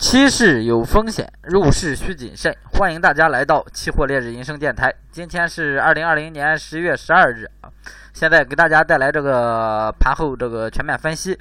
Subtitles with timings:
[0.00, 2.56] 期市有风险，入市需谨慎。
[2.72, 4.92] 欢迎大家来到期货烈日银声电台。
[5.12, 7.68] 今天是二零二零年十月十二日啊，
[8.14, 11.38] 现在给大家带来这个盘后这个全面分析。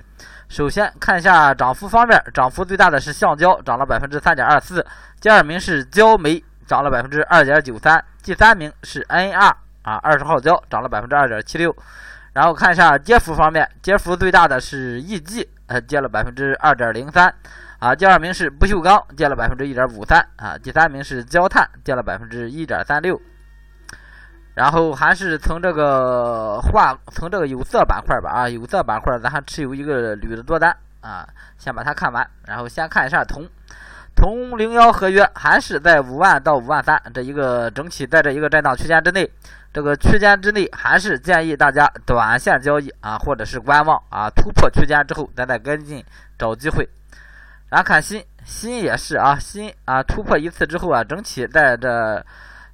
[0.49, 4.82] 首先看一下涨幅方面，涨幅最大的是橡胶，涨了百分之三点二四；
[5.21, 9.54] 第二名是焦煤，涨了百分之二点九三；第三名是 NR
[9.84, 11.73] 啊，二十号胶，涨了百分之二点七六。
[12.39, 17.35] 然后看一下跌幅方面，跌幅最大的是 EG，呃，跌了百分之二点零三。
[17.79, 20.57] 啊，第二名是不锈钢，跌了百分之一点五三啊。
[20.57, 23.20] 第三名是焦炭，跌了百分之一点三六。
[24.53, 31.27] 然后还是从这个化，从这个有色板块吧啊，有色板块咱还持有一个铝的多单啊，
[31.58, 32.25] 先把它看完。
[32.47, 33.45] 然后先看一下铜，
[34.16, 39.30] 铜零幺合约还是在五万到五万三这一个整体在这一个震荡区间之内，
[39.73, 46.03] 这个区间之内还是建议大家短线交易啊，或者是观望啊，突破区间之后咱再跟进
[46.38, 46.88] 找机会。
[47.70, 52.26] 然后看新新也是啊，新啊突破一次之后啊，整体在这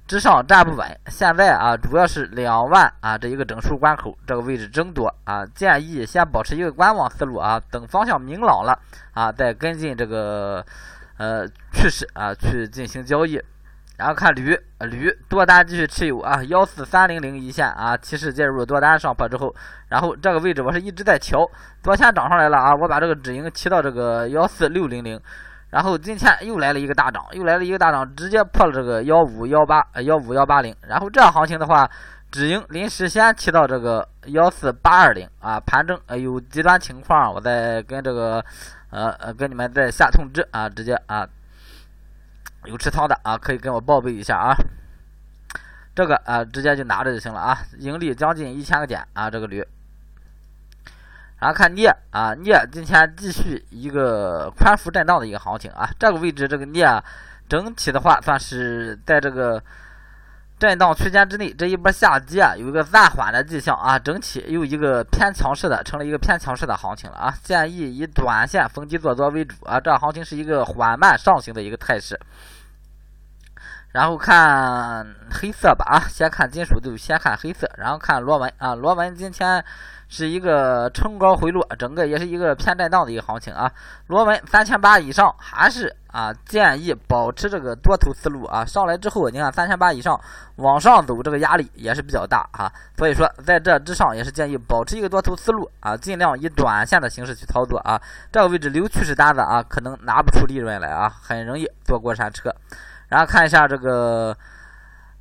[0.06, 0.98] 之上站不稳。
[1.08, 8.78] 现在啊，主要是两万啊这一个整数关口这个位置争夺啊，建议先保持一个观望思路啊，等方向明朗了
[9.12, 10.64] 啊，再跟进这个
[11.18, 13.40] 呃趋势啊去进行交易。
[13.98, 19.54] 然后看铝，铝多单继续持有啊，幺四三零零一线啊，提示介入多单上破之后，
[19.88, 21.50] 然后这个位置我是一直在调，
[21.82, 25.18] 昨天涨上来了啊，我把这个止盈提到这个幺四六零零，
[25.70, 31.90] 然后今天又来了一个大涨，又来了一个大涨，直接破了这个幺五幺八幺五幺八零，然后这样行情的话，
[32.30, 38.44] 止盈临时先提到这个幺四八二零啊，盘中呃有极端情况，我再跟这个
[38.96, 41.28] 呃呃跟你们再下通知啊，直接啊。
[42.64, 44.56] 有持仓的啊，可以跟我报备一下啊。
[45.94, 47.58] 这个啊，直接就拿着就行了啊。
[47.78, 49.62] 盈利将近一千个点啊，这个铝。
[51.40, 55.90] 然后看镍啊，镍今天继续一个宽幅震荡的一个行情啊。
[55.98, 57.04] 这个位置这个镍
[57.50, 59.62] 整体的话算是在这个。
[60.58, 67.34] 震荡区间之内，这一波下跌啊，有一个暂缓的迹象啊，整体又一个偏强势的，成了一个偏强势的行情了啊。
[67.42, 72.18] 建议以短线逢低做多为主啊，这行情是一个缓慢上行的一个态势。
[73.96, 79.64] 然后看黑色吧啊， 先看金属就先看黑色，然后看螺纹啊，螺纹今天。
[80.08, 83.68] 是一个冲高回落，整个也是一个偏震荡的一个行情啊。
[84.06, 88.64] 螺纹三千八以上，还是啊建议保持这个多头思路啊。
[88.64, 90.16] 上来之后，你看三千八以上
[90.58, 92.72] 往上走，这个压力也是比较大啊。
[92.96, 98.00] 所以说，在这之上也是建议保持一个多头思路啊，尽量以短线的形式去操作啊。
[98.30, 102.54] 这个位置留趋势单子啊，可能拿不出利润来啊，很容易坐过山车。
[103.08, 104.36] 然后看一下这个。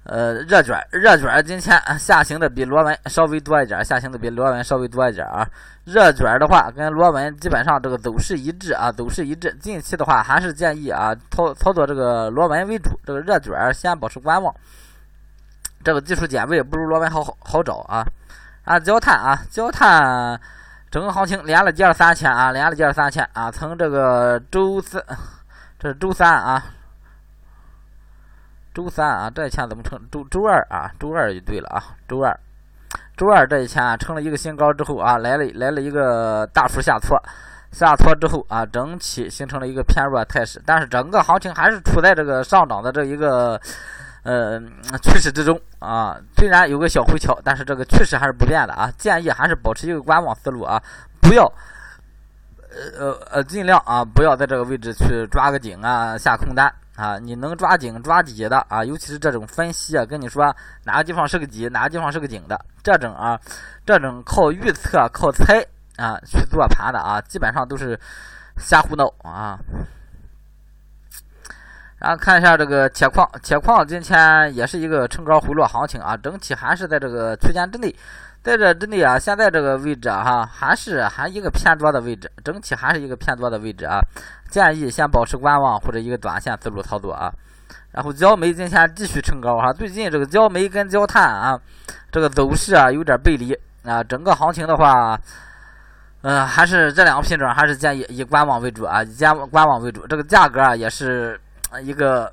[0.07, 5.43] 呃，热卷热卷今天下行的比螺纹稍微多一点，下行的比螺纹稍微多一点啊。
[5.83, 9.51] 热卷的话跟螺纹基本上这个走势一致啊，走势一致。
[9.59, 14.53] 近期的话还是建议啊操操作这个螺纹为主，这个热卷先保持观望。
[15.83, 18.05] 这个技术点位不如螺纹好好好找啊。
[18.63, 20.39] 啊，焦炭啊，焦炭
[20.91, 25.03] 整个行情连了第二三千啊，连了第二三千啊，从这个周四，
[25.79, 26.63] 这是周三啊。
[28.75, 30.91] 周三啊，这一天怎么成周周二啊？
[30.99, 32.37] 周二就对了啊，周二，
[33.15, 37.17] 周二这一天啊，成了一个新高之后啊，来了来了一个大幅下挫，
[37.71, 43.57] 下挫之后啊，整体形成了一个偏弱态势，但是整个行情还是处在这个上涨的这一个
[44.23, 44.59] 呃
[45.01, 46.17] 趋势之中啊。
[46.35, 48.91] 虽然有个小回调，但是这个趋势还是不变的啊。
[48.97, 50.83] 建议还是保持一个观望思路啊，
[51.21, 51.45] 不要
[52.69, 56.69] 呃呃呃尽量啊，不要在这个位置去抓个顶啊，下空单。
[56.95, 63.39] 啊，你能抓紧抓底的啊，尤其是这种分析啊，跟你说哪个地方是个底，哪个地方是个顶的，这种啊，
[63.85, 65.65] 这种靠预测、靠猜
[65.97, 67.99] 啊去做盘的啊，基本上都是
[68.57, 69.59] 瞎胡闹啊。
[72.05, 77.93] 啊看一下这个铁矿，铁矿今天也是一个冲高回落行情啊，整体还是在这个区间之内。
[78.43, 83.99] 在这之内啊，现在这个位置哈，还是还一个偏多的位置，整体还是一个偏多的位置啊。
[84.51, 87.33] 建议先保持观望或者一个短线思路操作啊。
[87.91, 91.59] 然后焦煤今天继续冲高哈，最近这个焦煤跟焦炭啊，
[92.11, 93.51] 这个走势啊有点背离
[93.83, 94.03] 啊。
[94.03, 95.19] 整个行情的话，
[96.21, 100.05] 嗯，还是这两个品种还是建议以观望为主啊，以观观望为主。
[100.05, 101.39] 这个价格啊也是
[101.81, 102.31] 一个。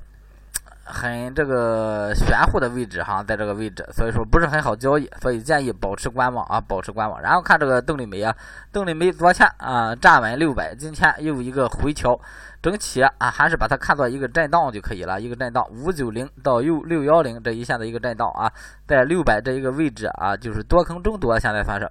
[0.85, 7.21] 很这个玄乎的位置哈，在这个位置，所以说不是很好交易，所以建议保持观望啊，保持观望。
[7.21, 8.35] 然后看这个邓丽梅啊，
[8.69, 12.19] 邓丽梅昨天啊站稳六百，今天又一个回调，
[12.61, 18.51] 整体啊还是把它看作一个震荡就可以了，一个震荡五九零到六六幺零这一线的一个震荡啊，
[18.85, 21.89] 在六百这一个位置啊，就是多空争夺，现在算是。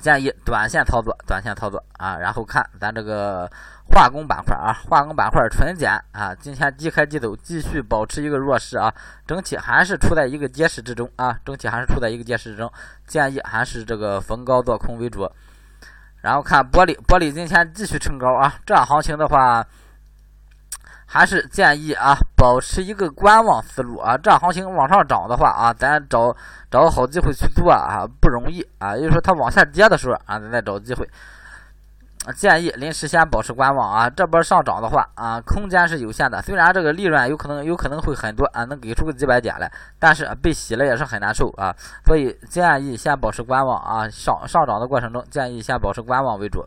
[0.00, 2.16] 建议短线操作，短线操作啊。
[2.16, 3.50] 然后看咱这个
[3.92, 8.92] 化工板块啊，化工板块纯碱啊，今天低开低走，继续保持一个弱势啊，
[9.26, 12.72] 整体还是处在一个跌势之中啊，整体还是处在一个跌势之中，
[13.06, 15.30] 建议还是这个逢高做空为主。
[16.22, 19.66] 然后看玻璃，玻璃今天继续冲高啊，这样行情的话。
[21.12, 24.16] 还是建议啊，保持一个观望思路啊。
[24.16, 26.32] 这行情往上涨的话啊，咱找
[26.70, 28.94] 找个好机会去做啊，不容易啊。
[28.94, 31.04] 也就是说，它往下跌的时候啊，咱再找机会。
[32.36, 34.08] 建议临时先保持观望啊。
[34.08, 36.40] 这波上涨的话啊，空间是有限的。
[36.42, 39.68] 虽然这个利润有可能有可能会很多啊，能给出个几百点来，
[39.98, 41.74] 但是被洗了也是很难受啊。
[42.06, 44.08] 所以建议先保持观望啊。
[44.08, 46.64] 上上涨的过程中，建议先保持观望为主。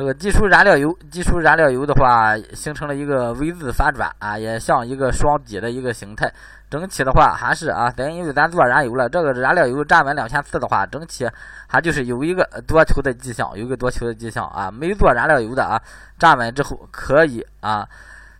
[0.00, 6.32] 这个基础燃料油，基础燃料油的话，形成了一个 V 字反转啊，也像一个双底的一个形态。
[6.70, 11.28] 整体的话，还是啊，咱因为咱做燃油了，这个燃料油站稳两千四的话，整体
[11.68, 14.70] 还就是有一个多头的迹象，有一个多头的迹象啊。
[14.70, 15.78] 没做燃料油的啊，
[16.18, 17.86] 站稳之后可以啊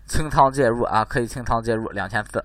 [0.06, 2.42] 清仓介入啊，可以清仓介入两千四。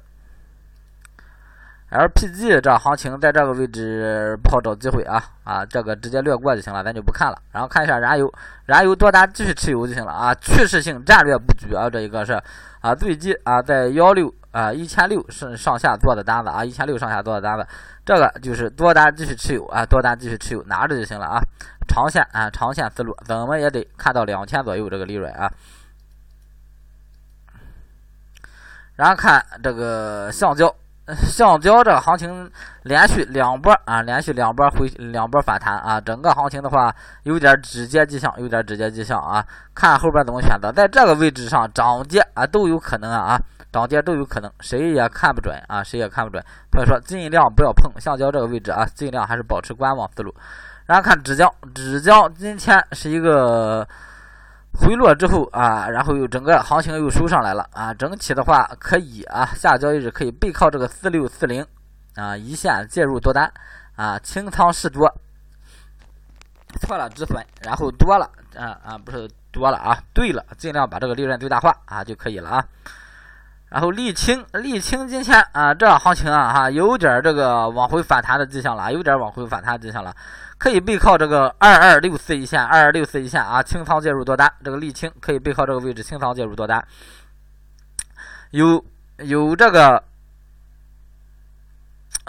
[1.96, 7.38] LPG 这行情在这个位置不好找机会啊啊，这个直接略过就行了，咱就不看了。
[7.52, 8.30] 然后看一下燃油，
[8.66, 12.42] 燃油多单继续持有就行了啊，趋势性战略布局啊，这一个是
[12.82, 17.66] 啊，最低啊在幺六啊一千六是上下做的单子啊，一千六上下做的单子，
[18.04, 21.40] 这个就是多单继续持有啊，多单继续持有拿着就行了啊，
[21.88, 25.50] 长线啊长线思路怎么也得看到两千左右这个利润啊。
[28.96, 30.76] 然后看这个橡胶。
[31.30, 32.50] 橡胶这个行情
[32.82, 36.92] 连续两波啊，连续两波回两波反弹啊，整个行情的话
[37.24, 39.46] 有点止跌迹象，有点止跌迹象啊。
[39.76, 43.40] 看后边怎么选择，在这个位置上涨跌啊都有可能啊，
[43.72, 46.44] 涨跌都有可能，谁也看不准啊，谁也看不准。
[46.72, 50.34] 所以说尽量不要碰橡胶这个位置啊，尽量还是保持观望思路。
[50.88, 53.88] 然后看纸浆，纸浆今天是一个。
[54.78, 61.66] 回落之后啊，然后又整个行情又收上来了啊，整体的话可以啊，下交易日可以背靠这个四六四零
[62.16, 63.52] 啊一线介入多单
[63.96, 65.12] 啊，清仓试多，
[66.82, 72.68] 错了止损，然后多了啊啊不是多了啊，对了，尽量把这个利润最大化啊就可以了啊。
[73.70, 80.16] 然后沥青，沥青今天啊这行情啊哈有点这个往回反弹的迹象了，有点往回反弹迹象了。
[80.58, 84.50] 可以背靠这个二二六四一线，二二六四一线啊，清仓介入多单。
[84.64, 86.82] 这个沥青可以背靠这个位置清仓介入多单，
[88.52, 88.84] 有
[89.18, 90.02] 有这个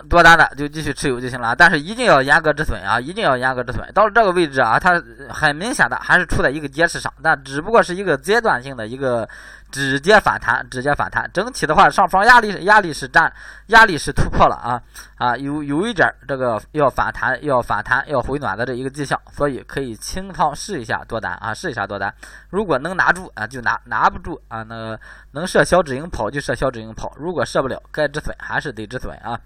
[0.09, 3.91] 多单的就继续持有就行了，但是一定要严格止损啊，一定要严格止损。
[3.93, 9.29] 到了这个位置啊，它很明显的还是处在一个跌势上，但只不过是一个阶段性的一个。
[9.69, 11.29] 直接反弹，直接反弹。
[11.35, 13.31] 整体的话，上方压力压力是占，
[13.67, 14.81] 压力是突破了啊
[15.19, 22.15] 啊，有有一点这个要反弹，要反弹，要回暖的这一个迹象，所以可以清仓试一下多单啊，试一下多单。
[22.49, 24.97] 如果能拿住啊，就拿；拿不住啊，那
[25.33, 27.13] 能设小止盈跑就设小止盈跑。
[27.17, 29.39] 如果设不了，该止损还是得止损啊。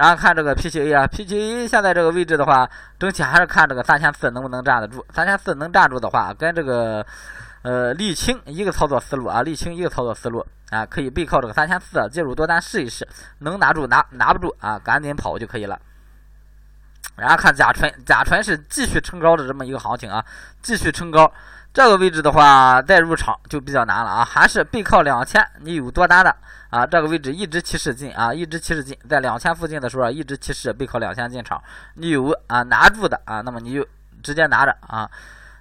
[0.00, 2.66] 然后看这个 P 七 A 啊，P 七 A 现在这个位置的话，
[2.98, 5.04] 整体还是看这个三千四能不能站得住。
[5.12, 7.04] 三千四能站住的话，跟这个。
[7.62, 13.06] 呃，沥青一个操作思路啊，沥青一个操作思路啊，可以背靠这个三千四介入多单试一试，
[13.40, 15.78] 能拿住拿拿不住啊，赶紧跑就可以了。
[17.16, 20.24] 然后看甲醇，甲醇是继续冲高的这么一个行情啊，
[20.62, 21.30] 继续冲高，
[21.72, 26.34] 这个位置的话再入场就比较难了啊，还是背靠两千，你有多单的
[26.70, 31.62] 啊，这个位置一直起势进啊，一直起势进，在两千附近的时候一直起势背靠两千进场，
[31.94, 33.86] 你有啊拿住的啊，那么你就
[34.22, 35.08] 直接拿着啊。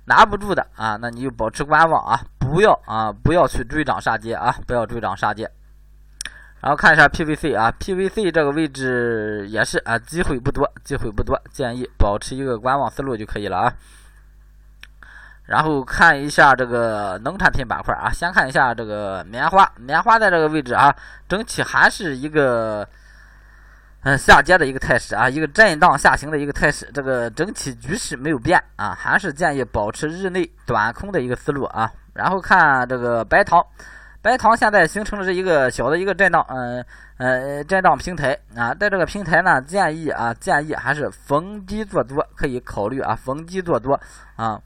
[0.05, 5.48] 拿不住的啊，那你就保持观望啊，不要啊，不要去追涨杀跌啊，不要追涨杀跌。
[6.62, 13.74] 然后看一下 PVC 啊，PVC 这个位置也是啊，机会不多，机会不多，建议保持一个观望思路就可以了啊。
[15.50, 20.96] 然后看一下这个农产品板块啊，先看一下这个棉花，棉花在这个位置啊，
[21.27, 22.88] 整体还是一个。
[24.01, 31.91] 嗯，下跌的一个态势啊，一个震荡下行的一个态势，这个整体局势没有变啊，还是建议保持日内短空的一个思路啊。
[32.13, 33.62] 然后看这个白糖，
[34.22, 36.82] 白糖现在形成了这一个小的一个震荡，嗯
[37.18, 44.00] 呃震荡平台啊，在这个平台呢，建议啊建议还是逢低做多，可以考虑啊逢低做多
[44.38, 44.58] 啊，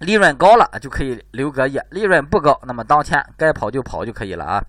[0.00, 4.64] 利润高了就可以留隔夜，利润不高，那么当天该跑就跑就可以了啊。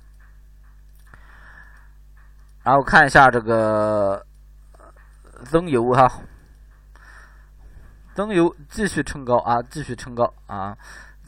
[2.63, 4.25] 然后看一下这个
[5.45, 6.11] 增油哈，
[8.13, 10.77] 增油继续冲高啊，继续冲高啊！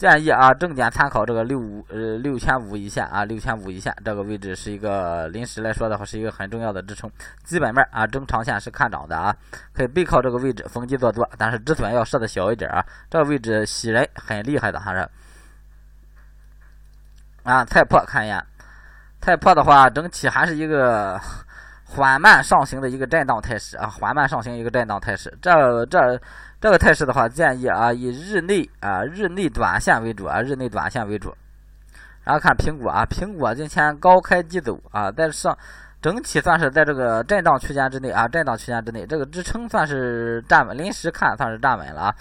[0.03, 7.09] 建议啊，重点参考这个六五呃六千五一线啊，六千五一线这个位置是一个临时来说的话是一个很重要的支撑，
[7.45, 9.33] 基本面啊中长线是看涨的啊，
[9.71, 15.09] 可以背靠这个位置逢低做多，但是止损要设的小一点啊，这个位置洗人很厉害的还是
[17.43, 18.45] 啊，菜粕看一眼，
[19.21, 21.17] 菜粕的话整体还是一个
[21.85, 26.21] 缓慢上行的一个震荡态势啊，缓慢上行一个震荡态势，这这。
[26.63, 31.35] 这个态势的话，建议啊以日内啊日内短线为主啊日内短线为主。
[32.23, 35.57] 然后看苹果啊，苹果今天高开低走啊，在上
[36.01, 42.15] 整体算是在这个震荡区间之内啊，震荡区间之内，这个支撑算是站稳，临时看算是站稳了啊。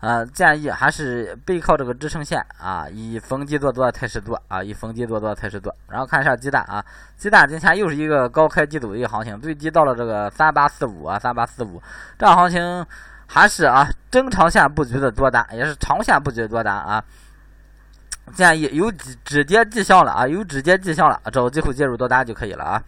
[0.00, 5.76] 呃，建议还是背靠这个支撑线啊，以逢低做多的态势做啊，以逢低做多的态势做。
[5.86, 6.82] 然后看一下鸡蛋啊，
[7.18, 11.78] 鸡蛋今天又是一个高开低走的一个行情，最低到了这个三八四五啊，三八四五，
[12.18, 12.86] 这行情。
[13.34, 17.02] 还是啊，中长线布局的多单，也是长线布局的多单啊。
[18.34, 22.82] 建议有止止跌迹象了啊，有止跌迹象了，找机会介入多单就可以了啊。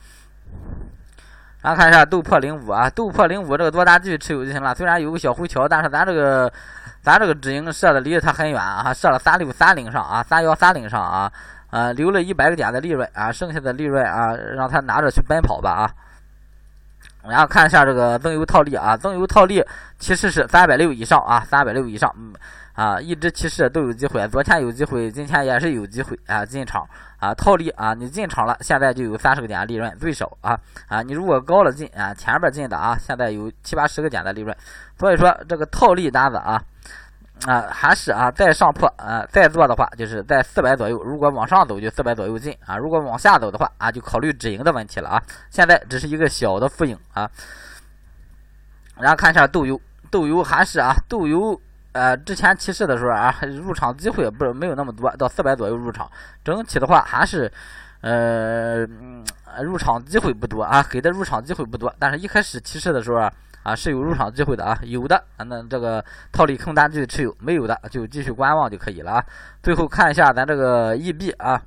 [1.63, 4.75] 然后看一下豆粕零五啊，豆粕零五这个多单继续持有就行了。
[4.75, 6.53] 虽然有个小回调，但是咱这个
[7.01, 11.33] 咱这个止盈设的离它很远啊，设了三六三零上啊，三幺三零上啊，
[11.71, 15.91] 呃，留了一百个点的利润啊，剩下的利润啊，让他拿着去奔跑吧啊。
[17.29, 19.65] 然后看一下这个增油套利啊，增油套利
[19.99, 22.33] 其实是三百六以上啊，三百六以上，嗯
[22.75, 26.87] 啊，一直其实都有机会，昨天有机会，今天也是有机会啊，进场
[27.19, 34.57] 啊，套利啊，你进场了，现在就有三十个点利润最少啊啊，你如果高了进啊，前边进的啊，现在有七八十个点的利润，
[34.99, 36.63] 所以说这个套利单子啊。
[37.47, 41.03] 啊，还是啊，再上破啊，再做的话，就是在四百左右。
[41.03, 45.23] 如果往上走，就四百左右进啊；如果往下走的话啊，就考虑止盈的问题了啊。
[45.51, 47.29] 现在只是一个小的浮盈啊。
[48.97, 49.79] 然后看一下豆油，
[50.11, 51.61] 豆油还是啊，豆油
[51.93, 56.11] 呃，之前提示的时候啊，入场机会不是没有那么多，到四百左右入场。
[56.43, 57.53] 整体的话还是
[58.01, 58.87] 呃，
[59.61, 61.95] 入场机会不多啊，给的入场机会不多。
[61.99, 63.31] 但是一开始提示的时候啊。
[63.65, 69.25] 啊，是有入场机会的啊，有的啊，那这个套利空单继续持有，没有的就继续观望就可以了啊。
[69.61, 71.61] 最后看一下咱这个 E B 啊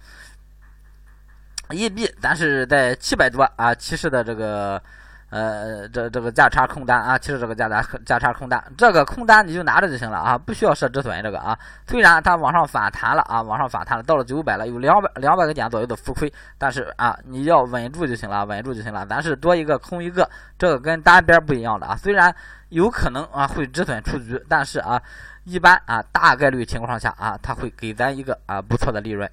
[1.71, 4.81] ，E B 咱是在七百多啊，骑士的这个。
[5.29, 11.57] 呃，这这个价差空单啊，其实这个价差价差空单，这个空单你就拿着就行了啊，不需要设止损这个啊。
[11.85, 19.05] 虽然它往上反弹了啊，往上反弹了，到了九百了，有两百两百个点左右的浮亏，但是啊，你要稳住就行了，稳住就行了。
[19.05, 21.95] 咱是多一个空一个，这个跟单边不一样的啊。
[21.97, 22.33] 虽然
[22.69, 25.01] 有可能啊会止损出局，但是啊，
[25.43, 29.29] 一般啊大概率情况下啊，它会给咱一个啊不错的利润。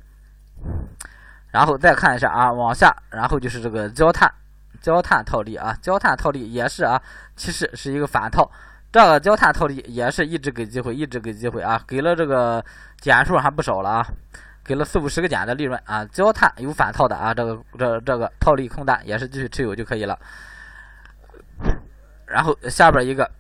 [1.53, 4.29] 然后再看一下啊，往下，然后就是这个焦炭。
[4.85, 7.01] 焦炭套利啊，焦炭套利也是啊，
[7.37, 8.51] 其实是一个反套。
[8.93, 12.63] 这个焦炭套利也是一直给机会，一直给机会啊，给了这个
[13.01, 14.07] 点数还不少了啊，
[14.63, 16.05] 给了四五十个点的利润啊。
[16.05, 20.19] 焦炭有反套的啊，这个这这个套利空单也是继续持有就可以了。
[22.27, 23.31] 然后下边一个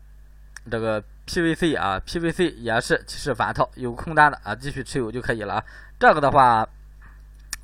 [0.70, 5.64] 这个 PVC 啊，PVC 也是其实反套有空单的啊，继续持有就可以了啊。
[6.00, 6.66] 这个的话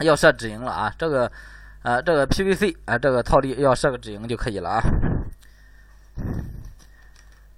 [0.01, 1.33] 要设止盈了啊，这个。
[1.83, 4.83] 啊，这个 PVC 啊，这个套利要设个止盈就可以了啊。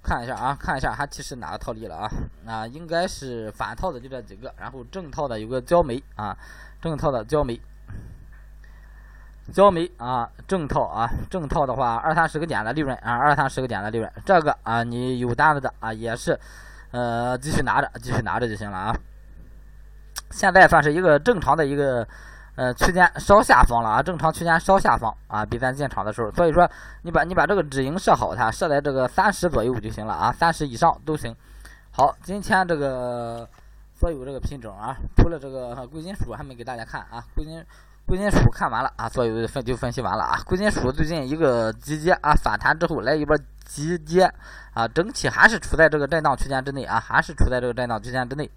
[0.01, 2.09] 看一下啊，看一下还提示哪个套利了啊？
[2.45, 6.37] 啊，应该是反套的就这几个，然后正套的有个焦煤啊，
[6.81, 7.59] 正套的焦煤，
[9.51, 16.39] 焦煤啊，正套啊，正套的话二三十个点的利润啊，二三十个点的利润，这个啊你有单子的啊也是，
[16.91, 18.95] 呃，继续拿着，继续拿着就行了啊。
[20.31, 22.07] 现在算是一个正常的一个。
[22.55, 26.69] 呃，区间稍下方了啊，正常区间稍下方啊，比咱进场的时候，所以说
[27.01, 31.35] 你把你把这个止盈设好，它设在这个三十左右就行了啊，三十以上都行。
[31.91, 33.47] 好，今天这个
[33.95, 37.63] 所有这个品种啊，除了这个贵金属还没给大家看啊，贵金
[38.05, 44.31] 贵金属看完了啊，所有分就分析完了啊，贵金属最近一个急跌啊，反弹之后来一波急跌
[44.73, 48.49] 啊，整体还是处在这个震荡区间之内啊，还是处在这个震荡区间之内。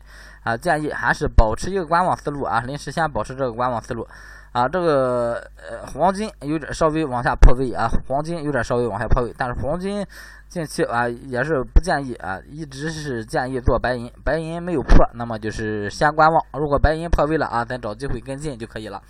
[0.43, 4.07] 啊，建议还是保持一个观望思路啊，临时先保持这个观望思路
[4.53, 4.69] 啊。
[4.69, 10.07] 这个呃，黄金有点稍微往下破位啊，黄金有点稍微往下破位，但是黄金
[10.49, 16.41] 近期啊也是不建议啊，一直是建议做白银，白银没有破，那么就是先观望。
[16.53, 19.03] 如果白银破位了啊，咱找机会跟进就可以了。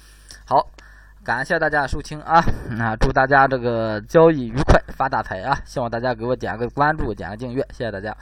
[0.46, 0.56] 好，
[1.26, 2.40] 感谢大家收听啊，
[2.78, 5.58] 那祝大家这个交易愉快，发大财啊！
[5.64, 8.16] 希望大家给我点个关注，点个订阅，谢谢大家。